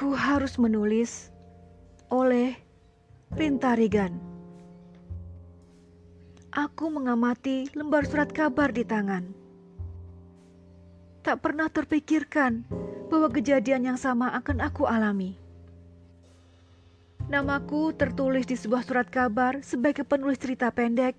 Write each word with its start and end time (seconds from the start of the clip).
Aku 0.00 0.16
harus 0.16 0.56
menulis 0.56 1.28
oleh 2.08 2.56
Rintarigan. 3.36 4.16
Aku 6.48 6.88
mengamati 6.88 7.68
lembar 7.76 8.08
surat 8.08 8.32
kabar 8.32 8.72
di 8.72 8.80
tangan. 8.80 9.28
Tak 11.20 11.44
pernah 11.44 11.68
terpikirkan 11.68 12.64
bahwa 13.12 13.28
kejadian 13.28 13.92
yang 13.92 13.98
sama 14.00 14.32
akan 14.40 14.64
aku 14.64 14.88
alami. 14.88 15.36
Namaku 17.28 17.92
tertulis 17.92 18.48
di 18.48 18.56
sebuah 18.56 18.80
surat 18.88 19.12
kabar 19.12 19.60
sebagai 19.60 20.08
penulis 20.08 20.40
cerita 20.40 20.72
pendek, 20.72 21.12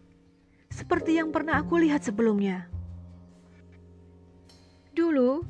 seperti 0.74 1.22
yang 1.22 1.30
pernah 1.30 1.62
aku 1.62 1.86
lihat 1.86 2.02
sebelumnya. 2.02 2.66
Dulu, 4.98 5.46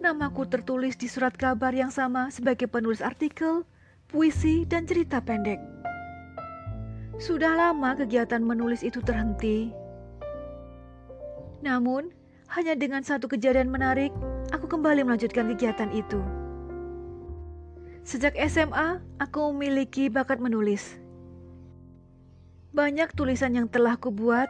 namaku 0.00 0.48
tertulis 0.48 0.96
di 0.96 1.06
surat 1.06 1.36
kabar 1.36 1.76
yang 1.76 1.92
sama 1.92 2.32
sebagai 2.32 2.66
penulis 2.66 3.04
artikel, 3.04 3.68
puisi, 4.08 4.64
dan 4.64 4.88
cerita 4.88 5.20
pendek. 5.20 5.60
Sudah 7.20 7.52
lama 7.52 7.92
kegiatan 8.00 8.40
menulis 8.40 8.80
itu 8.80 9.04
terhenti. 9.04 9.68
Namun, 11.60 12.08
hanya 12.48 12.72
dengan 12.72 13.04
satu 13.04 13.28
kejadian 13.28 13.68
menarik, 13.68 14.08
aku 14.56 14.64
kembali 14.64 15.04
melanjutkan 15.04 15.52
kegiatan 15.52 15.92
itu. 15.92 16.18
Sejak 18.00 18.32
SMA, 18.48 19.04
aku 19.20 19.52
memiliki 19.52 20.08
bakat 20.08 20.40
menulis. 20.40 20.96
Banyak 22.72 23.12
tulisan 23.12 23.52
yang 23.52 23.68
telah 23.68 24.00
kubuat, 24.00 24.48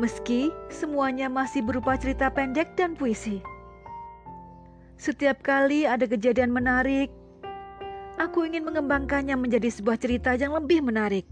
meski 0.00 0.48
semuanya 0.72 1.28
masih 1.28 1.60
berupa 1.60 2.00
cerita 2.00 2.32
pendek 2.32 2.72
dan 2.80 2.96
puisi. 2.96 3.44
Setiap 5.00 5.40
kali 5.40 5.88
ada 5.88 6.04
kejadian 6.04 6.52
menarik, 6.52 7.08
aku 8.20 8.44
ingin 8.44 8.68
mengembangkannya 8.68 9.32
menjadi 9.32 9.72
sebuah 9.72 9.96
cerita 9.96 10.36
yang 10.36 10.52
lebih 10.52 10.84
menarik. 10.84 11.24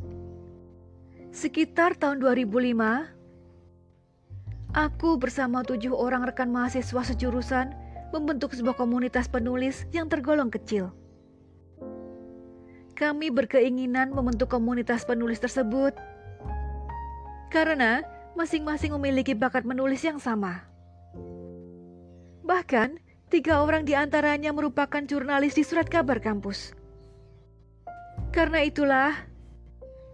Sekitar 1.36 1.92
tahun 2.00 2.24
2005, 2.24 4.72
aku 4.72 5.20
bersama 5.20 5.60
tujuh 5.60 5.92
orang 5.92 6.24
rekan 6.24 6.48
mahasiswa 6.48 7.12
sejurusan 7.12 7.76
membentuk 8.08 8.56
sebuah 8.56 8.72
komunitas 8.72 9.28
penulis 9.28 9.84
yang 9.92 10.08
tergolong 10.08 10.48
kecil. 10.48 10.88
Kami 12.96 13.28
berkeinginan 13.28 14.16
membentuk 14.16 14.48
komunitas 14.48 15.04
penulis 15.04 15.44
tersebut 15.44 15.92
karena 17.52 18.00
masing-masing 18.32 18.96
memiliki 18.96 19.36
bakat 19.36 19.68
menulis 19.68 20.00
yang 20.00 20.16
sama. 20.16 20.64
Bahkan, 22.48 23.07
tiga 23.28 23.60
orang 23.60 23.84
di 23.84 23.92
antaranya 23.92 24.52
merupakan 24.52 25.04
jurnalis 25.04 25.56
di 25.56 25.64
surat 25.64 25.88
kabar 25.88 26.20
kampus. 26.20 26.72
Karena 28.32 28.64
itulah, 28.64 29.12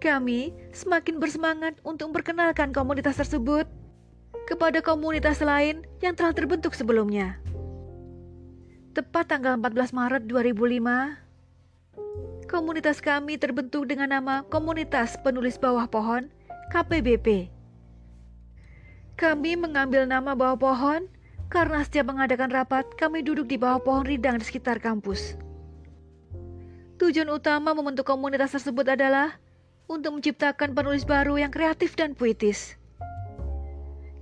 kami 0.03 0.53
semakin 0.75 1.23
bersemangat 1.23 1.79
untuk 1.87 2.11
memperkenalkan 2.11 2.75
komunitas 2.75 3.17
tersebut 3.19 3.67
kepada 4.45 4.85
komunitas 4.85 5.41
lain 5.41 5.81
yang 6.05 6.13
telah 6.13 6.37
terbentuk 6.37 6.77
sebelumnya. 6.77 7.41
Tepat 8.95 9.35
tanggal 9.35 9.59
14 9.59 9.91
Maret 9.91 10.23
2005, 10.31 12.47
komunitas 12.47 13.03
kami 13.03 13.35
terbentuk 13.41 13.91
dengan 13.91 14.15
nama 14.15 14.47
Komunitas 14.47 15.19
Penulis 15.19 15.59
Bawah 15.59 15.91
Pohon 15.91 16.31
KPBP. 16.71 17.51
Kami 19.15 19.55
mengambil 19.55 20.11
nama 20.11 20.35
bawah 20.35 20.59
pohon 20.59 21.07
karena 21.53 21.85
setiap 21.85 22.11
mengadakan 22.11 22.51
rapat, 22.51 22.85
kami 22.97 23.25
duduk 23.25 23.49
di 23.49 23.57
bawah 23.61 23.81
pohon 23.81 24.05
ridang 24.05 24.41
di 24.41 24.45
sekitar 24.45 24.81
kampus. 24.81 25.37
Tujuan 26.99 27.29
utama 27.31 27.75
membentuk 27.75 28.07
komunitas 28.07 28.55
tersebut 28.55 28.87
adalah 28.87 29.37
untuk 29.91 30.17
menciptakan 30.17 30.73
penulis 30.73 31.05
baru 31.05 31.37
yang 31.37 31.53
kreatif 31.53 31.99
dan 31.99 32.17
puitis. 32.17 32.79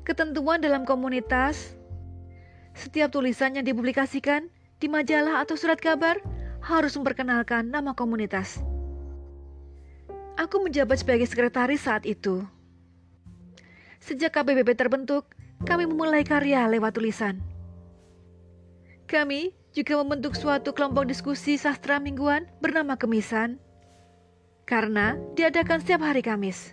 Ketentuan 0.03 0.59
dalam 0.59 0.83
komunitas, 0.83 1.79
setiap 2.75 3.15
tulisan 3.15 3.55
yang 3.55 3.63
dipublikasikan 3.63 4.51
di 4.83 4.91
majalah 4.91 5.45
atau 5.47 5.55
surat 5.55 5.79
kabar 5.79 6.19
harus 6.59 6.99
memperkenalkan 6.99 7.71
nama 7.71 7.95
komunitas. 7.95 8.59
Aku 10.35 10.65
menjabat 10.65 11.05
sebagai 11.05 11.29
sekretaris 11.29 11.87
saat 11.87 12.03
itu. 12.03 12.43
Sejak 14.03 14.35
KPBB 14.35 14.75
terbentuk, 14.75 15.31
kami 15.63 15.87
memulai 15.87 16.27
karya 16.27 16.67
lewat 16.67 16.99
tulisan. 16.99 17.39
Kami 19.07 19.55
juga 19.73 20.01
membentuk 20.01 20.35
suatu 20.37 20.75
kelompok 20.75 21.09
diskusi 21.09 21.57
sastra 21.57 21.97
mingguan 22.03 22.49
bernama 22.61 22.97
Kemisan 22.99 23.57
karena 24.69 25.17
diadakan 25.37 25.81
setiap 25.81 26.03
hari 26.05 26.25
Kamis. 26.25 26.73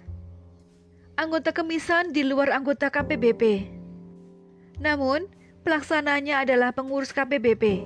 Anggota 1.19 1.51
Kemisan 1.51 2.15
di 2.15 2.23
luar 2.23 2.55
anggota 2.55 2.87
KPBP. 2.87 3.67
Namun, 4.79 5.27
pelaksananya 5.67 6.47
adalah 6.47 6.71
pengurus 6.71 7.11
KPBP. 7.11 7.83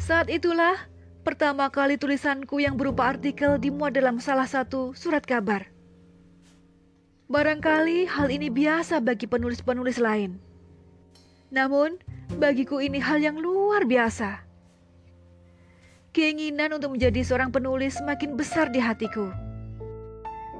Saat 0.00 0.32
itulah 0.32 0.88
pertama 1.20 1.68
kali 1.68 2.00
tulisanku 2.00 2.56
yang 2.64 2.80
berupa 2.80 3.12
artikel 3.12 3.60
dimuat 3.60 3.92
dalam 3.92 4.16
salah 4.16 4.48
satu 4.48 4.96
surat 4.96 5.20
kabar. 5.20 5.77
Barangkali 7.28 8.08
hal 8.08 8.32
ini 8.32 8.48
biasa 8.48 9.04
bagi 9.04 9.28
penulis-penulis 9.28 10.00
lain. 10.00 10.40
Namun, 11.52 12.00
bagiku 12.40 12.80
ini 12.80 12.96
hal 12.96 13.20
yang 13.20 13.36
luar 13.36 13.84
biasa. 13.84 14.40
Keinginan 16.16 16.80
untuk 16.80 16.96
menjadi 16.96 17.20
seorang 17.20 17.52
penulis 17.52 18.00
semakin 18.00 18.32
besar 18.32 18.72
di 18.72 18.80
hatiku. 18.80 19.28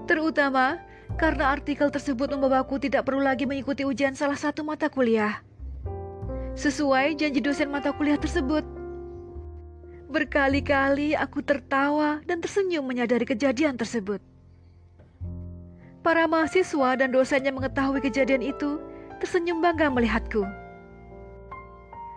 Terutama 0.04 0.76
karena 1.16 1.56
artikel 1.56 1.88
tersebut 1.88 2.28
membawaku 2.36 2.76
tidak 2.76 3.08
perlu 3.08 3.24
lagi 3.24 3.48
mengikuti 3.48 3.88
ujian 3.88 4.12
salah 4.12 4.36
satu 4.36 4.60
mata 4.60 4.92
kuliah. 4.92 5.40
Sesuai 6.52 7.16
janji 7.16 7.40
dosen 7.40 7.72
mata 7.72 7.96
kuliah 7.96 8.20
tersebut. 8.20 8.68
Berkali-kali 10.12 11.16
aku 11.16 11.40
tertawa 11.40 12.20
dan 12.28 12.44
tersenyum 12.44 12.84
menyadari 12.84 13.24
kejadian 13.24 13.80
tersebut. 13.80 14.20
Para 16.00 16.24
mahasiswa 16.30 16.94
dan 16.96 17.10
dosennya 17.10 17.50
mengetahui 17.50 17.98
kejadian 18.00 18.40
itu, 18.40 18.78
tersenyum 19.18 19.58
bangga 19.58 19.90
melihatku. 19.90 20.46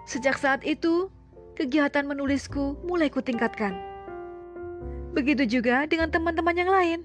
Sejak 0.06 0.38
saat 0.38 0.62
itu, 0.62 1.10
kegiatan 1.58 2.06
menulisku 2.06 2.78
mulai 2.86 3.10
kutingkatkan. 3.10 3.74
Begitu 5.12 5.60
juga 5.60 5.84
dengan 5.90 6.08
teman-teman 6.14 6.56
yang 6.56 6.72
lain. 6.72 7.00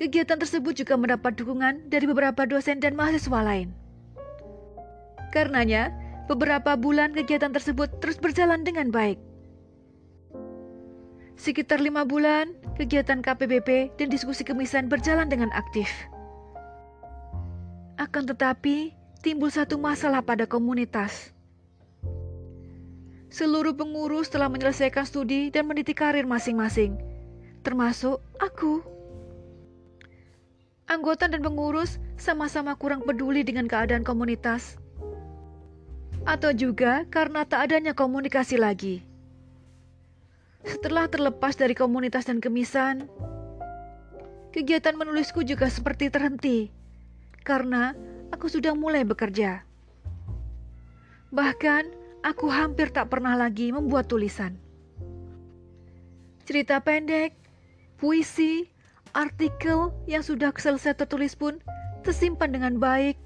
Kegiatan 0.00 0.40
tersebut 0.40 0.74
juga 0.74 0.98
mendapat 0.98 1.38
dukungan 1.38 1.86
dari 1.86 2.08
beberapa 2.08 2.42
dosen 2.48 2.82
dan 2.82 2.98
mahasiswa 2.98 3.40
lain. 3.44 3.70
Karenanya, 5.30 5.94
Beberapa 6.30 6.78
bulan 6.78 7.12
kegiatan 7.12 7.50
tersebut 7.50 7.98
terus 7.98 8.14
berjalan 8.16 8.62
dengan 8.62 8.94
baik. 8.94 9.18
Sekitar 11.42 11.82
lima 11.82 12.06
bulan, 12.06 12.54
kegiatan 12.78 13.18
KPBP 13.18 13.98
dan 13.98 14.06
diskusi 14.06 14.46
kemisan 14.46 14.86
berjalan 14.86 15.26
dengan 15.26 15.50
aktif. 15.50 15.90
Akan 17.98 18.30
tetapi, 18.30 18.94
timbul 19.26 19.50
satu 19.50 19.74
masalah 19.74 20.22
pada 20.22 20.46
komunitas. 20.46 21.34
Seluruh 23.26 23.74
pengurus 23.74 24.30
telah 24.30 24.46
menyelesaikan 24.46 25.02
studi 25.02 25.50
dan 25.50 25.66
meniti 25.66 25.98
karir 25.98 26.30
masing-masing, 26.30 26.94
termasuk 27.66 28.22
aku. 28.38 28.78
Anggota 30.86 31.26
dan 31.26 31.42
pengurus 31.42 31.98
sama-sama 32.14 32.78
kurang 32.78 33.02
peduli 33.02 33.42
dengan 33.42 33.66
keadaan 33.66 34.06
komunitas 34.06 34.78
atau 36.22 36.54
juga 36.54 37.02
karena 37.10 37.42
tak 37.42 37.66
adanya 37.66 37.98
komunikasi 37.98 38.62
lagi. 38.62 39.11
Setelah 40.62 41.10
terlepas 41.10 41.58
dari 41.58 41.74
komunitas 41.74 42.26
dan 42.26 42.38
kemisan, 42.38 43.10
kegiatan 44.54 44.94
menulisku 44.94 45.42
juga 45.42 45.66
seperti 45.66 46.08
terhenti 46.08 46.70
karena 47.42 47.94
aku 48.30 48.46
sudah 48.46 48.72
mulai 48.72 49.02
bekerja. 49.02 49.66
Bahkan, 51.32 51.84
aku 52.22 52.46
hampir 52.52 52.92
tak 52.94 53.10
pernah 53.10 53.34
lagi 53.34 53.74
membuat 53.74 54.06
tulisan. 54.06 54.54
Cerita 56.46 56.78
pendek, 56.78 57.34
puisi, 57.98 58.68
artikel 59.16 59.90
yang 60.06 60.22
sudah 60.22 60.52
selesai 60.54 60.94
tertulis 60.94 61.34
pun 61.34 61.58
tersimpan 62.06 62.52
dengan 62.52 62.76
baik. 62.76 63.16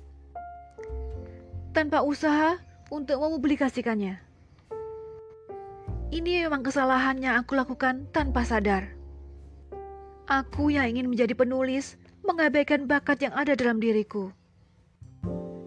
Tanpa 1.77 2.01
usaha, 2.01 2.57
untuk 2.91 3.19
mempublikasikannya. 3.19 4.26
Ini 6.07 6.47
memang 6.47 6.63
kesalahan 6.63 7.19
yang 7.19 7.35
aku 7.43 7.59
lakukan 7.59 8.07
tanpa 8.15 8.47
sadar. 8.47 8.95
Aku 10.31 10.71
yang 10.71 10.87
ingin 10.87 11.11
menjadi 11.11 11.35
penulis 11.35 11.99
mengabaikan 12.23 12.87
bakat 12.87 13.27
yang 13.27 13.35
ada 13.35 13.59
dalam 13.59 13.83
diriku. 13.83 14.31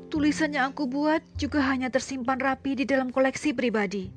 Tulisan 0.08 0.56
yang 0.56 0.72
aku 0.72 0.88
buat 0.88 1.20
juga 1.36 1.60
hanya 1.68 1.92
tersimpan 1.92 2.40
rapi 2.40 2.76
di 2.80 2.88
dalam 2.88 3.12
koleksi 3.12 3.52
pribadi. 3.52 4.12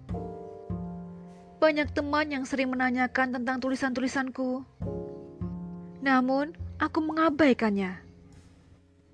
Banyak 1.59 1.95
teman 1.95 2.31
yang 2.31 2.47
sering 2.47 2.71
menanyakan 2.71 3.39
tentang 3.39 3.59
tulisan-tulisanku. 3.63 4.63
Namun, 6.03 6.55
aku 6.79 6.99
mengabaikannya. 7.03 7.99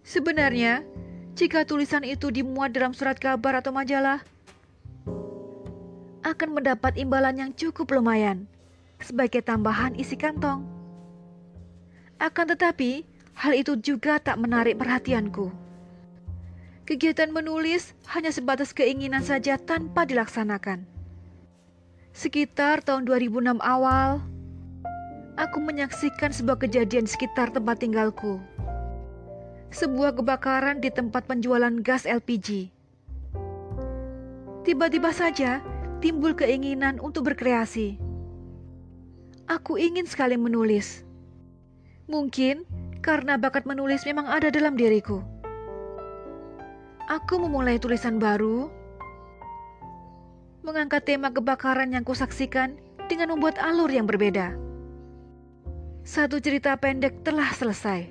Sebenarnya, 0.05 0.85
jika 1.37 1.69
tulisan 1.69 2.05
itu 2.05 2.33
dimuat 2.33 2.73
dalam 2.73 2.97
surat 2.97 3.21
kabar 3.21 3.61
atau 3.61 3.69
majalah, 3.69 4.25
akan 6.33 6.61
mendapat 6.61 6.97
imbalan 7.01 7.37
yang 7.37 7.51
cukup 7.57 7.89
lumayan 7.95 8.45
sebagai 9.01 9.41
tambahan 9.41 9.95
isi 9.95 10.19
kantong. 10.19 10.67
Akan 12.19 12.51
tetapi, 12.51 13.07
hal 13.39 13.55
itu 13.55 13.79
juga 13.79 14.19
tak 14.19 14.43
menarik 14.43 14.75
perhatianku. 14.75 15.55
Kegiatan 16.83 17.31
menulis 17.31 17.95
hanya 18.11 18.33
sebatas 18.33 18.75
keinginan 18.75 19.23
saja 19.23 19.61
tanpa 19.61 20.09
dilaksanakan. 20.09 20.83
Sekitar 22.11 22.83
tahun 22.83 23.07
2006 23.07 23.61
awal, 23.63 24.19
aku 25.39 25.59
menyaksikan 25.63 26.35
sebuah 26.35 26.67
kejadian 26.67 27.07
di 27.07 27.13
sekitar 27.13 27.55
tempat 27.55 27.79
tinggalku. 27.79 28.43
Sebuah 29.71 30.17
kebakaran 30.17 30.83
di 30.83 30.91
tempat 30.91 31.29
penjualan 31.29 31.71
gas 31.85 32.09
LPG. 32.09 32.73
Tiba-tiba 34.67 35.15
saja 35.15 35.63
timbul 35.99 36.35
keinginan 36.39 37.03
untuk 37.03 37.27
berkreasi. 37.31 37.99
Aku 39.51 39.81
ingin 39.81 40.07
sekali 40.07 40.39
menulis. 40.39 41.03
Mungkin 42.07 42.65
karena 43.03 43.35
bakat 43.41 43.67
menulis 43.67 44.07
memang 44.07 44.29
ada 44.31 44.53
dalam 44.53 44.79
diriku. 44.79 45.25
Aku 47.09 47.41
memulai 47.41 47.81
tulisan 47.81 48.21
baru 48.21 48.69
mengangkat 50.61 51.09
tema 51.09 51.33
kebakaran 51.33 51.89
yang 51.97 52.05
kusaksikan 52.05 52.77
dengan 53.09 53.33
membuat 53.33 53.57
alur 53.57 53.89
yang 53.89 54.05
berbeda. 54.05 54.53
Satu 56.05 56.37
cerita 56.45 56.77
pendek 56.77 57.25
telah 57.25 57.49
selesai. 57.57 58.05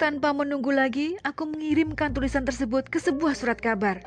Tanpa 0.00 0.32
menunggu 0.32 0.72
lagi, 0.72 1.20
aku 1.20 1.44
mengirimkan 1.44 2.16
tulisan 2.16 2.48
tersebut 2.48 2.88
ke 2.88 2.96
sebuah 2.96 3.36
surat 3.36 3.60
kabar. 3.60 4.00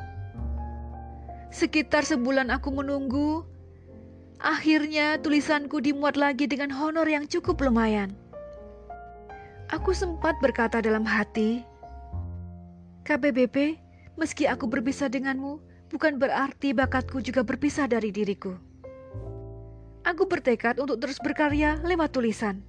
Sekitar 1.53 2.01
sebulan 2.01 2.49
aku 2.49 2.73
menunggu, 2.73 3.45
akhirnya 4.41 5.21
tulisanku 5.21 5.85
dimuat 5.85 6.17
lagi 6.17 6.49
dengan 6.49 6.73
honor 6.73 7.05
yang 7.05 7.29
cukup 7.29 7.61
lumayan. 7.61 8.17
Aku 9.69 9.93
sempat 9.93 10.33
berkata 10.41 10.81
dalam 10.81 11.05
hati, 11.05 11.61
KBBP, 13.05 13.77
meski 14.17 14.49
aku 14.49 14.65
berpisah 14.65 15.13
denganmu, 15.13 15.61
bukan 15.93 16.17
berarti 16.17 16.73
bakatku 16.73 17.21
juga 17.21 17.45
berpisah 17.45 17.85
dari 17.85 18.09
diriku. 18.09 18.57
Aku 20.09 20.25
bertekad 20.25 20.81
untuk 20.81 21.05
terus 21.05 21.21
berkarya 21.21 21.77
lewat 21.85 22.17
tulisan. 22.17 22.65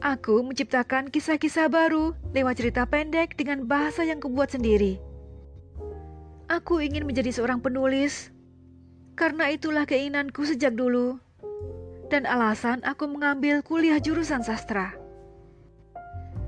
Aku 0.00 0.40
menciptakan 0.40 1.12
kisah-kisah 1.12 1.68
baru 1.68 2.16
lewat 2.32 2.64
cerita 2.64 2.88
pendek 2.88 3.36
dengan 3.36 3.68
bahasa 3.68 4.08
yang 4.08 4.24
kubuat 4.24 4.56
sendiri. 4.56 5.11
Aku 6.52 6.84
ingin 6.84 7.08
menjadi 7.08 7.32
seorang 7.32 7.64
penulis, 7.64 8.28
karena 9.16 9.48
itulah 9.48 9.88
keinginanku 9.88 10.44
sejak 10.44 10.76
dulu, 10.76 11.16
dan 12.12 12.28
alasan 12.28 12.84
aku 12.84 13.08
mengambil 13.08 13.64
kuliah 13.64 13.96
jurusan 13.96 14.44
sastra. 14.44 14.92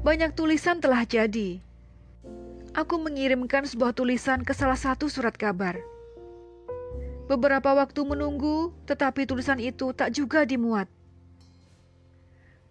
Banyak 0.05 0.37
tulisan 0.37 0.85
telah 0.85 1.09
jadi, 1.09 1.57
aku 2.77 3.01
mengirimkan 3.01 3.65
sebuah 3.65 3.97
tulisan 3.97 4.45
ke 4.45 4.53
salah 4.53 4.77
satu 4.77 5.09
surat 5.09 5.33
kabar. 5.41 5.81
Beberapa 7.25 7.73
waktu 7.73 8.05
menunggu, 8.05 8.77
tetapi 8.85 9.25
tulisan 9.25 9.57
itu 9.57 9.97
tak 9.97 10.13
juga 10.13 10.45
dimuat. 10.45 10.85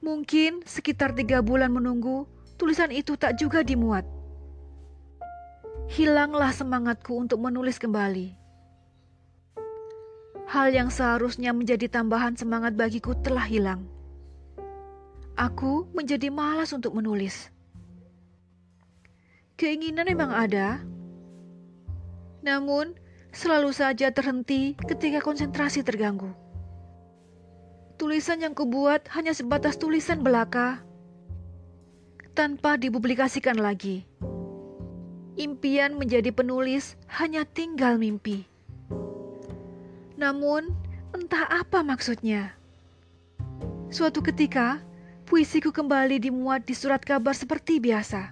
Mungkin 0.06 0.62
sekitar 0.70 1.18
tiga 1.18 1.42
bulan 1.42 1.74
menunggu, 1.74 2.30
tulisan 2.62 2.94
itu 2.94 3.18
tak 3.18 3.42
juga 3.42 3.66
dimuat. 3.66 4.06
Hilanglah 5.92 6.56
semangatku 6.56 7.12
untuk 7.12 7.44
menulis 7.44 7.76
kembali. 7.76 8.36
Hal 10.48 10.70
yang 10.72 10.88
seharusnya 10.88 11.52
menjadi 11.52 11.90
tambahan 11.92 12.38
semangat 12.38 12.78
bagiku 12.78 13.18
telah 13.20 13.44
hilang. 13.44 13.84
Aku 15.34 15.90
menjadi 15.92 16.30
malas 16.30 16.72
untuk 16.72 16.94
menulis. 16.94 17.50
Keinginan 19.58 20.06
memang 20.06 20.30
ada, 20.30 20.84
namun 22.46 22.94
selalu 23.34 23.74
saja 23.74 24.14
terhenti 24.14 24.78
ketika 24.86 25.24
konsentrasi 25.26 25.82
terganggu. 25.82 26.30
Tulisan 27.98 28.44
yang 28.44 28.54
kubuat 28.54 29.10
hanya 29.18 29.34
sebatas 29.34 29.80
tulisan 29.82 30.22
belaka 30.22 30.86
tanpa 32.38 32.78
dipublikasikan 32.78 33.58
lagi. 33.58 34.06
Impian 35.34 35.98
menjadi 35.98 36.30
penulis 36.30 36.94
hanya 37.18 37.42
tinggal 37.42 37.98
mimpi. 37.98 38.46
Namun, 40.14 40.70
entah 41.10 41.50
apa 41.50 41.82
maksudnya. 41.82 42.54
Suatu 43.90 44.22
ketika, 44.22 44.78
puisiku 45.26 45.74
kembali 45.74 46.22
dimuat 46.22 46.70
di 46.70 46.78
surat 46.78 47.02
kabar 47.02 47.34
seperti 47.34 47.82
biasa. 47.82 48.30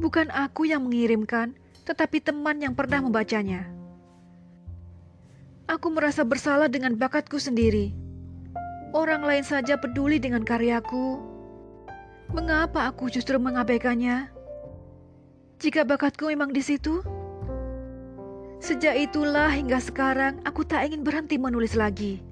Bukan 0.00 0.32
aku 0.32 0.64
yang 0.64 0.88
mengirimkan, 0.88 1.52
tetapi 1.84 2.24
teman 2.24 2.56
yang 2.64 2.72
pernah 2.72 3.04
membacanya. 3.04 3.68
Aku 5.68 5.92
merasa 5.92 6.24
bersalah 6.24 6.72
dengan 6.72 6.96
bakatku 6.96 7.36
sendiri. 7.36 7.92
Orang 8.96 9.20
lain 9.20 9.44
saja 9.44 9.76
peduli 9.76 10.16
dengan 10.16 10.48
karyaku. 10.48 11.20
Mengapa 12.32 12.88
aku 12.88 13.12
justru 13.12 13.36
mengabaikannya? 13.36 14.39
Jika 15.60 15.84
bakatku 15.84 16.32
memang 16.32 16.56
di 16.56 16.64
situ, 16.64 17.04
sejak 18.64 18.96
itulah 18.96 19.52
hingga 19.52 19.76
sekarang 19.76 20.40
aku 20.48 20.64
tak 20.64 20.88
ingin 20.88 21.04
berhenti 21.04 21.36
menulis 21.36 21.76
lagi. 21.76 22.24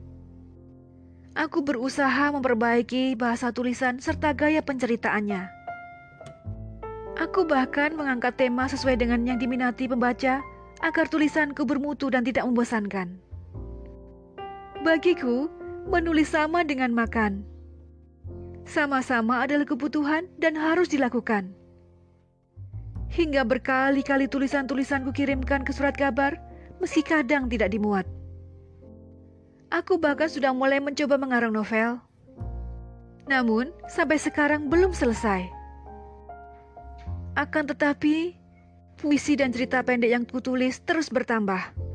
Aku 1.36 1.60
berusaha 1.60 2.32
memperbaiki 2.32 3.20
bahasa 3.20 3.52
tulisan 3.52 4.00
serta 4.00 4.32
gaya 4.32 4.64
penceritaannya. 4.64 5.44
Aku 7.20 7.44
bahkan 7.44 7.92
mengangkat 7.92 8.40
tema 8.40 8.64
sesuai 8.64 8.96
dengan 8.96 9.20
yang 9.28 9.36
diminati 9.36 9.84
pembaca 9.84 10.40
agar 10.80 11.04
tulisanku 11.04 11.68
bermutu 11.68 12.08
dan 12.08 12.24
tidak 12.24 12.48
membosankan. 12.48 13.20
Bagiku, 14.80 15.52
menulis 15.92 16.32
sama 16.32 16.64
dengan 16.64 16.96
makan. 16.96 17.44
Sama-sama 18.64 19.44
adalah 19.44 19.68
kebutuhan 19.68 20.32
dan 20.40 20.56
harus 20.56 20.88
dilakukan. 20.88 21.57
Hingga 23.08 23.42
berkali-kali 23.48 24.28
tulisan-tulisanku 24.28 25.16
kirimkan 25.16 25.64
ke 25.64 25.72
surat 25.72 25.96
kabar, 25.96 26.36
meski 26.76 27.00
kadang 27.00 27.48
tidak 27.48 27.72
dimuat. 27.72 28.04
Aku 29.68 30.00
bahkan 30.00 30.28
sudah 30.28 30.52
mulai 30.52 30.80
mencoba 30.80 31.20
mengarang 31.20 31.52
novel. 31.52 32.00
Namun, 33.28 33.68
sampai 33.84 34.16
sekarang 34.16 34.72
belum 34.72 34.96
selesai. 34.96 35.44
Akan 37.36 37.68
tetapi, 37.68 38.32
puisi 38.96 39.36
dan 39.36 39.52
cerita 39.52 39.84
pendek 39.84 40.10
yang 40.10 40.24
kutulis 40.24 40.80
terus 40.80 41.12
bertambah. 41.12 41.87